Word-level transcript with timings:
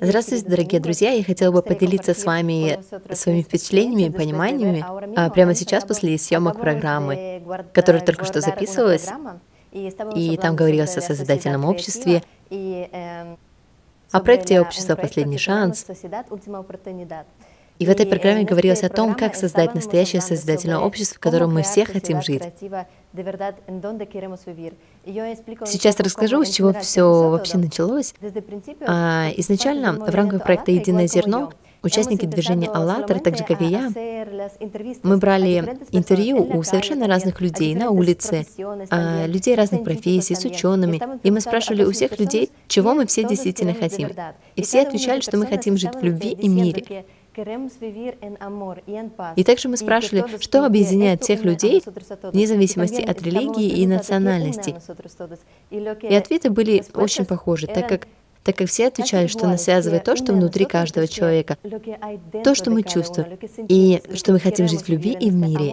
Здравствуйте, 0.00 0.46
дорогие 0.46 0.80
друзья! 0.80 1.10
Я 1.10 1.24
хотела 1.24 1.52
бы 1.52 1.62
поделиться 1.62 2.14
с 2.14 2.24
вами 2.24 2.78
своими 3.12 3.42
впечатлениями 3.42 4.02
и 4.08 4.10
пониманиями 4.10 4.84
а, 5.16 5.30
прямо 5.30 5.54
сейчас 5.54 5.84
после 5.84 6.16
съемок 6.16 6.60
программы, 6.60 7.42
которая 7.72 8.02
только 8.02 8.24
что 8.24 8.40
записывалась, 8.40 9.08
и 9.72 10.38
там 10.40 10.54
говорилось 10.54 10.96
о 10.96 11.00
созидательном 11.00 11.64
обществе, 11.64 12.22
о 12.50 14.20
проекте 14.20 14.60
«Общество. 14.60 14.94
Последний 14.94 15.38
шанс». 15.38 15.86
И 17.84 17.86
в 17.86 17.90
этой 17.90 18.06
программе 18.06 18.44
говорилось 18.44 18.82
о 18.82 18.88
том, 18.88 19.14
как 19.14 19.34
создать 19.34 19.74
настоящее 19.74 20.22
созидательное 20.22 20.78
общество, 20.78 21.16
в 21.16 21.20
котором 21.20 21.52
мы 21.52 21.62
все 21.64 21.84
хотим 21.84 22.22
жить. 22.22 22.42
Сейчас 25.66 26.00
расскажу, 26.00 26.44
с 26.46 26.48
чего 26.48 26.72
все 26.72 27.28
вообще 27.28 27.58
началось. 27.58 28.14
А, 28.86 29.28
изначально 29.36 29.92
в 29.92 30.14
рамках 30.14 30.44
проекта 30.44 30.70
«Единое 30.70 31.06
зерно» 31.06 31.52
участники 31.82 32.24
движения 32.24 32.68
«АЛЛАТРА», 32.68 33.18
так 33.18 33.36
же, 33.36 33.44
как 33.44 33.60
и 33.60 33.66
я, 33.66 33.92
мы 35.02 35.18
брали 35.18 35.78
интервью 35.90 36.42
у 36.42 36.62
совершенно 36.62 37.06
разных 37.06 37.42
людей 37.42 37.74
на 37.74 37.90
улице, 37.90 38.46
а, 38.90 39.26
людей 39.26 39.56
разных 39.56 39.84
профессий, 39.84 40.34
с 40.34 40.44
учеными, 40.46 41.02
и 41.22 41.30
мы 41.30 41.42
спрашивали 41.42 41.84
у 41.84 41.92
всех 41.92 42.18
людей, 42.18 42.50
чего 42.66 42.94
мы 42.94 43.04
все 43.06 43.24
действительно 43.24 43.74
хотим. 43.74 44.08
И 44.56 44.62
все 44.62 44.80
отвечали, 44.80 45.20
что 45.20 45.36
мы 45.36 45.44
хотим 45.44 45.76
жить 45.76 45.94
в 45.94 46.02
любви 46.02 46.30
и 46.30 46.48
мире. 46.48 47.04
И 49.36 49.44
также 49.44 49.68
мы 49.68 49.76
спрашивали, 49.76 50.40
что 50.40 50.64
объединяет 50.64 51.22
всех 51.22 51.44
людей 51.44 51.82
вне 52.32 52.46
зависимости 52.46 53.00
от 53.00 53.22
религии 53.22 53.80
и 53.80 53.86
национальности. 53.86 54.74
И 55.70 56.14
ответы 56.14 56.50
были 56.50 56.84
очень 56.94 57.24
похожи, 57.24 57.66
так 57.66 57.88
как 57.88 58.08
так 58.44 58.56
как 58.56 58.68
все 58.68 58.88
отвечали, 58.88 59.26
что 59.26 59.46
нас 59.46 59.64
связывает 59.64 60.04
то, 60.04 60.16
что 60.16 60.34
внутри 60.34 60.66
каждого 60.66 61.08
человека, 61.08 61.56
то, 62.44 62.54
что 62.54 62.70
мы 62.70 62.82
чувствуем, 62.82 63.38
и 63.68 64.02
что 64.12 64.32
мы 64.32 64.38
хотим 64.38 64.68
жить 64.68 64.82
в 64.82 64.88
любви 64.90 65.16
и 65.18 65.30
в 65.30 65.34
мире. 65.34 65.72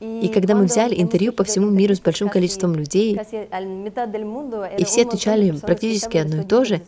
И 0.00 0.28
когда 0.28 0.54
мы 0.54 0.64
взяли 0.64 1.00
интервью 1.00 1.32
по 1.32 1.44
всему 1.44 1.68
миру 1.70 1.94
с 1.94 2.00
большим 2.00 2.28
количеством 2.28 2.74
людей, 2.74 3.12
и 4.78 4.84
все 4.84 5.02
отвечали 5.02 5.52
практически 5.58 6.16
одно 6.16 6.40
и 6.40 6.44
то 6.44 6.64
же, 6.64 6.80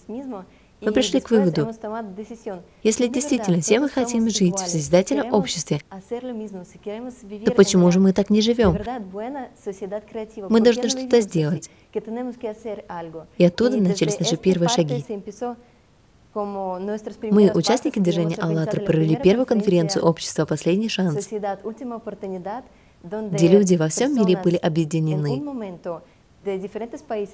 мы 0.83 0.93
пришли 0.93 1.21
к 1.21 1.31
выводу, 1.31 1.71
если 2.83 3.07
действительно 3.07 3.61
все 3.61 3.81
мы 3.81 3.89
хотим 3.89 4.29
жить 4.29 4.59
в 4.59 4.69
созидательном 4.69 5.33
обществе, 5.33 5.81
то 7.45 7.53
почему 7.53 7.91
же 7.91 8.01
мы 8.01 8.13
так 8.13 8.31
не 8.31 8.41
живем? 8.41 8.77
Мы 10.49 10.61
должны 10.61 10.89
что-то 10.89 11.21
сделать. 11.21 11.71
И 13.39 13.45
оттуда 13.45 13.77
начались 13.77 14.19
наши 14.19 14.37
первые 14.37 14.69
шаги. 14.69 15.05
Мы, 16.35 17.53
участники 17.53 17.99
движения 17.99 18.37
«АЛЛАТРА», 18.37 18.81
провели 18.81 19.17
первую 19.17 19.47
конференцию 19.47 20.05
общества 20.05 20.47
«Последний 20.47 20.89
шанс», 20.89 21.29
где 23.03 23.49
люди 23.49 23.75
во 23.75 23.89
всем 23.89 24.15
мире 24.17 24.41
были 24.43 24.57
объединены 24.57 25.43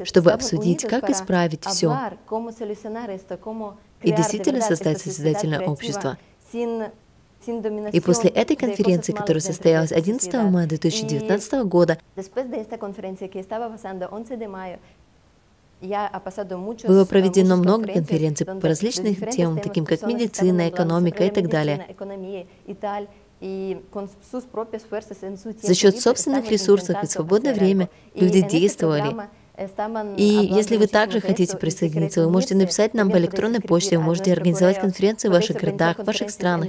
чтобы 0.05 0.33
обсудить, 0.33 0.83
как 0.85 1.09
исправить 1.11 1.65
все 1.65 1.97
и 4.03 4.13
действительно 4.13 4.61
создать 4.61 5.01
созидательное 5.01 5.61
общество. 5.61 6.17
И 7.93 8.01
после 8.01 8.31
этой 8.31 8.57
конференции, 8.57 9.13
которая 9.13 9.41
состоялась 9.41 9.93
11 9.93 10.35
мая 10.51 10.67
2019 10.67 11.53
года, 11.65 11.99
было 15.81 17.05
проведено 17.05 17.57
много 17.57 17.87
конференций 17.93 18.45
по 18.45 18.69
различным 18.69 19.15
темам, 19.15 19.61
таким 19.61 19.87
как 19.87 20.03
медицина, 20.03 20.69
экономика 20.69 21.25
и 21.25 21.31
так 21.31 21.49
далее. 21.49 21.87
За 25.63 25.75
счет 25.75 26.01
собственных 26.01 26.51
ресурсов 26.51 27.03
и 27.03 27.07
свободное 27.07 27.55
время 27.55 27.89
люди 28.15 28.41
действовали. 28.43 29.15
И 30.17 30.49
если 30.53 30.77
вы 30.77 30.87
также 30.87 31.21
хотите 31.21 31.57
присоединиться, 31.57 32.25
вы 32.25 32.31
можете 32.31 32.55
написать 32.55 32.95
нам 32.95 33.11
по 33.11 33.17
электронной 33.17 33.61
почте, 33.61 33.99
вы 33.99 34.05
можете 34.05 34.33
организовать 34.33 34.81
конференции 34.81 35.29
в 35.29 35.33
ваших 35.33 35.57
городах, 35.57 35.99
в 35.99 36.05
ваших 36.05 36.31
странах. 36.31 36.69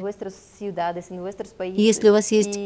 И 0.60 1.82
если 1.82 2.10
у 2.10 2.14
вас 2.14 2.32
есть 2.32 2.60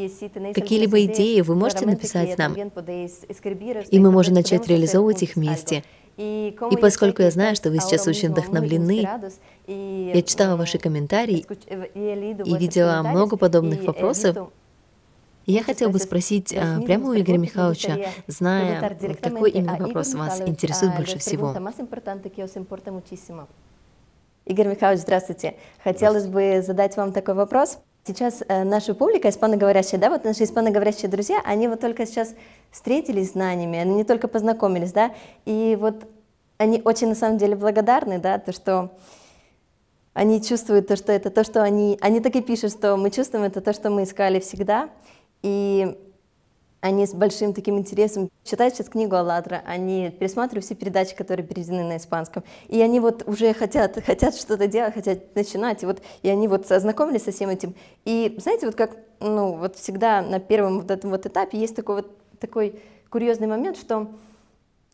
какие-либо 0.53 1.03
идеи, 1.05 1.41
вы 1.41 1.55
можете 1.55 1.85
написать 1.85 2.37
нам, 2.37 2.55
и 2.55 3.99
мы 3.99 4.11
можем 4.11 4.35
начать 4.35 4.67
реализовывать 4.67 5.23
их 5.23 5.35
вместе. 5.35 5.83
И 6.15 6.55
поскольку 6.79 7.21
я 7.21 7.31
знаю, 7.31 7.55
что 7.55 7.69
вы 7.69 7.79
сейчас 7.79 8.07
очень 8.07 8.29
вдохновлены, 8.29 9.07
я 9.67 10.21
читала 10.21 10.55
ваши 10.55 10.77
комментарии 10.77 11.45
и 11.95 12.57
видела 12.57 13.01
много 13.03 13.35
подобных 13.35 13.83
вопросов, 13.83 14.37
я 15.45 15.63
хотела 15.63 15.89
бы 15.89 15.99
спросить 15.99 16.53
а, 16.53 16.81
прямо 16.81 17.09
у 17.09 17.15
Игоря 17.15 17.37
Михайловича, 17.37 17.97
зная, 18.27 18.97
какой 19.21 19.51
именно 19.51 19.77
вопрос 19.77 20.13
вас 20.13 20.41
интересует 20.41 20.95
больше 20.95 21.19
всего. 21.19 21.53
Игорь 24.45 24.67
Михайлович, 24.67 25.01
здравствуйте. 25.01 25.55
Хотелось 25.83 26.27
бы 26.27 26.61
задать 26.65 26.97
вам 26.97 27.13
такой 27.13 27.33
вопрос. 27.33 27.79
Сейчас 28.05 28.43
э, 28.45 28.65
наша 28.65 28.93
публика, 28.93 29.29
испаноговорящая, 29.29 29.97
да, 29.97 30.09
вот 30.09 30.25
наши 30.25 30.43
испаноговорящие 30.43 31.09
друзья, 31.09 31.41
они 31.45 31.69
вот 31.69 31.79
только 31.79 32.05
сейчас 32.05 32.35
встретились 32.69 33.29
с 33.29 33.31
знаниями, 33.31 33.79
они 33.79 33.95
не 33.95 34.03
только 34.03 34.27
познакомились, 34.27 34.91
да, 34.91 35.13
и 35.45 35.77
вот 35.79 36.05
они 36.57 36.81
очень 36.83 37.07
на 37.07 37.15
самом 37.15 37.37
деле 37.37 37.55
благодарны, 37.55 38.19
да, 38.19 38.39
то, 38.39 38.51
что 38.51 38.91
они 40.13 40.43
чувствуют 40.43 40.87
то, 40.87 40.97
что 40.97 41.13
это 41.13 41.29
то, 41.29 41.45
что 41.45 41.63
они, 41.63 41.97
они 42.01 42.19
так 42.19 42.35
и 42.35 42.41
пишут, 42.41 42.71
что 42.71 42.97
мы 42.97 43.09
чувствуем, 43.09 43.45
это 43.45 43.61
то, 43.61 43.71
что 43.71 43.89
мы 43.89 44.03
искали 44.03 44.41
всегда, 44.41 44.89
и 45.43 45.97
они 46.83 47.07
с 47.07 47.13
большим 47.13 47.53
таким 47.53 47.77
интересом 47.77 48.29
читают 48.43 48.75
сейчас 48.75 48.89
книгу 48.89 49.15
«АЛЛАТРА», 49.15 49.61
они 49.65 50.09
пересматривают 50.19 50.65
все 50.65 50.75
передачи, 50.75 51.15
которые 51.15 51.47
переведены 51.47 51.83
на 51.83 51.95
испанском, 51.95 52.43
и 52.67 52.81
они 52.81 52.99
вот 52.99 53.23
уже 53.25 53.53
хотят, 53.53 54.03
хотят 54.05 54.35
что-то 54.35 54.67
делать, 54.67 54.93
хотят 54.93 55.33
начинать, 55.33 55.83
и 55.83 55.85
вот 55.85 56.01
и 56.23 56.29
они 56.29 56.49
вот 56.49 56.69
ознакомились 56.69 57.23
со 57.23 57.31
всем 57.31 57.49
этим. 57.49 57.73
И 58.03 58.35
знаете, 58.37 58.65
вот 58.65 58.75
как, 58.75 58.97
ну, 59.21 59.55
вот 59.55 59.77
всегда 59.77 60.21
на 60.21 60.39
первом 60.41 60.81
вот 60.81 60.91
этом 60.91 61.11
вот 61.11 61.25
этапе 61.25 61.57
есть 61.57 61.73
такой 61.73 61.95
вот 61.95 62.17
такой 62.39 62.81
курьезный 63.09 63.47
момент, 63.47 63.77
что 63.77 64.09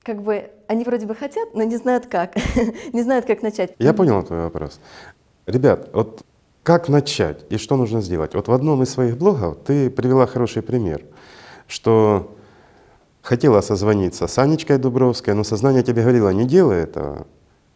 как 0.03 0.21
бы 0.21 0.51
они 0.67 0.83
вроде 0.83 1.07
бы 1.07 1.15
хотят, 1.15 1.55
но 1.55 1.63
не 1.63 1.77
знают 1.77 2.05
как, 2.05 2.35
не 2.93 3.01
знают, 3.01 3.25
как 3.25 3.41
начать. 3.41 3.73
Я 3.79 3.95
понял 3.95 4.21
твой 4.21 4.41
вопрос. 4.43 4.79
Ребят, 5.47 5.89
вот 5.93 6.23
как 6.69 6.87
начать 6.87 7.45
и 7.49 7.57
что 7.57 7.77
нужно 7.77 7.99
сделать? 7.99 8.35
Вот 8.35 8.47
в 8.47 8.51
одном 8.51 8.83
из 8.83 8.91
своих 8.91 9.17
блогов 9.17 9.57
ты 9.65 9.89
привела 9.89 10.27
хороший 10.27 10.61
пример— 10.61 11.03
что 11.67 12.37
хотела 13.23 13.61
созвониться 13.61 14.27
с 14.27 14.37
Анечкой 14.37 14.77
Дубровской, 14.77 15.33
но 15.33 15.43
сознание 15.43 15.81
тебе 15.81 16.03
говорило, 16.03 16.29
не 16.29 16.45
делай 16.45 16.77
этого. 16.77 17.25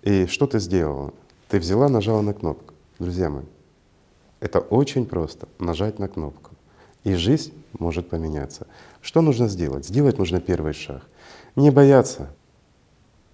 И 0.04 0.28
что 0.28 0.46
ты 0.46 0.60
сделала? 0.60 1.12
Ты 1.50 1.58
взяла, 1.58 1.90
нажала 1.90 2.22
на 2.22 2.36
кнопку. 2.36 2.76
Друзья 3.00 3.32
мои, 3.32 3.46
это 4.40 4.60
очень 4.60 5.08
просто— 5.08 5.48
нажать 5.58 5.98
на 5.98 6.08
кнопку. 6.08 6.52
И 7.04 7.16
жизнь 7.16 7.52
может 7.80 8.10
поменяться. 8.10 8.68
Что 9.02 9.22
нужно 9.22 9.48
сделать? 9.48 9.88
Сделать 9.88 10.20
нужно 10.20 10.40
первый 10.40 10.74
шаг. 10.74 11.02
Не 11.56 11.72
бояться, 11.72 12.30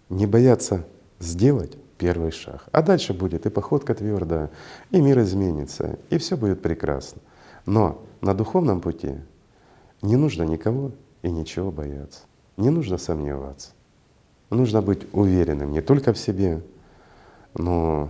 не 0.08 0.26
бояться 0.26 0.88
сделать 1.20 1.78
первый 2.00 2.32
шаг. 2.32 2.64
А 2.72 2.82
дальше 2.82 3.14
будет 3.14 3.46
и 3.46 3.50
походка 3.50 3.94
твердая, 3.94 4.50
и 4.90 5.00
мир 5.02 5.20
изменится, 5.20 6.00
и 6.10 6.18
все 6.18 6.36
будет 6.36 6.62
прекрасно. 6.62 7.22
Но 7.68 8.02
на 8.22 8.34
духовном 8.34 8.82
пути 8.82 9.16
не 10.02 10.16
нужно 10.16 10.44
никого 10.44 10.94
и 11.22 11.30
ничего 11.30 11.72
бояться. 11.72 12.22
Не 12.58 12.70
нужно 12.72 12.98
сомневаться. 12.98 13.72
Нужно 14.50 14.82
быть 14.82 15.02
уверенным 15.14 15.72
не 15.72 15.82
только 15.82 16.14
в 16.14 16.18
себе, 16.18 16.64
но 17.54 18.10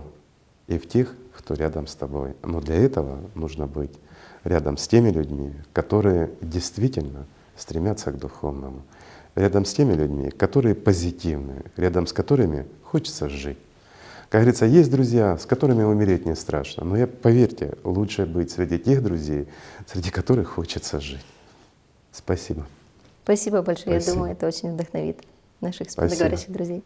и 0.68 0.78
в 0.78 0.88
тех, 0.88 1.14
кто 1.36 1.54
рядом 1.54 1.86
с 1.86 1.94
тобой. 1.94 2.34
Но 2.42 2.60
для 2.60 2.76
этого 2.76 3.18
нужно 3.34 3.66
быть 3.66 3.92
рядом 4.44 4.76
с 4.76 4.88
теми 4.88 5.10
людьми, 5.10 5.52
которые 5.72 6.30
действительно 6.40 7.26
стремятся 7.56 8.12
к 8.12 8.18
духовному, 8.18 8.82
рядом 9.34 9.64
с 9.64 9.74
теми 9.74 9.94
людьми, 9.94 10.30
которые 10.30 10.74
позитивны, 10.74 11.64
рядом 11.76 12.06
с 12.06 12.12
которыми 12.12 12.66
хочется 12.84 13.28
жить. 13.28 13.58
Как 14.30 14.42
говорится, 14.42 14.64
есть 14.64 14.92
друзья, 14.92 15.36
с 15.36 15.44
которыми 15.44 15.82
умереть 15.82 16.24
не 16.24 16.36
страшно, 16.36 16.84
но 16.84 16.96
я, 16.96 17.08
поверьте, 17.08 17.74
лучше 17.82 18.26
быть 18.26 18.52
среди 18.52 18.78
тех 18.78 19.02
друзей, 19.02 19.48
среди 19.88 20.10
которых 20.10 20.50
хочется 20.50 21.00
жить. 21.00 21.26
Спасибо. 22.12 22.64
Спасибо 23.24 23.62
большое. 23.62 24.00
Спасибо. 24.00 24.10
Я 24.10 24.14
думаю, 24.14 24.32
это 24.32 24.46
очень 24.46 24.72
вдохновит 24.72 25.18
наших 25.60 25.88
говорящих 25.96 26.52
друзей. 26.52 26.84